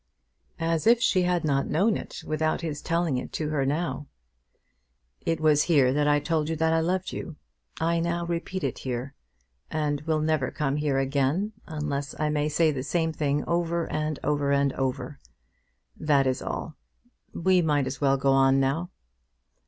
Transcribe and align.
As 0.57 0.87
if 0.87 0.99
she 0.99 1.21
had 1.21 1.45
not 1.45 1.67
known 1.69 1.95
it 1.95 2.23
without 2.25 2.61
his 2.61 2.81
telling 2.81 3.17
it 3.17 3.31
to 3.33 3.49
her 3.49 3.67
now! 3.67 4.07
"It 5.27 5.39
was 5.39 5.65
here 5.65 5.93
that 5.93 6.07
I 6.07 6.19
told 6.19 6.49
you 6.49 6.55
that 6.55 6.73
I 6.73 6.79
loved 6.79 7.11
you. 7.11 7.35
I 7.79 7.99
now 7.99 8.25
repeat 8.25 8.63
it 8.63 8.79
here; 8.79 9.13
and 9.69 10.01
will 10.01 10.19
never 10.19 10.49
come 10.49 10.77
here 10.77 10.97
again 10.97 11.53
unless 11.67 12.19
I 12.19 12.29
may 12.29 12.49
say 12.49 12.71
the 12.71 12.81
same 12.81 13.13
thing 13.13 13.43
over 13.45 13.85
and 13.91 14.17
over 14.23 14.51
and 14.51 14.73
over. 14.73 15.19
That 15.97 16.25
is 16.25 16.41
all. 16.41 16.77
We 17.31 17.61
might 17.61 17.85
as 17.85 18.01
well 18.01 18.17
go 18.17 18.31
on 18.31 18.59
now." 18.59 18.89